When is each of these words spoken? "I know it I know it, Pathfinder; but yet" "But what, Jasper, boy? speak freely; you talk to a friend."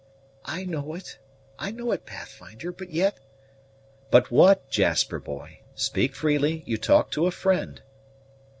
"I 0.45 0.65
know 0.65 0.95
it 0.95 1.19
I 1.59 1.69
know 1.69 1.91
it, 1.91 2.07
Pathfinder; 2.07 2.71
but 2.71 2.89
yet" 2.89 3.19
"But 4.09 4.31
what, 4.31 4.67
Jasper, 4.67 5.19
boy? 5.19 5.59
speak 5.75 6.15
freely; 6.15 6.63
you 6.65 6.79
talk 6.79 7.11
to 7.11 7.27
a 7.27 7.29
friend." 7.31 7.83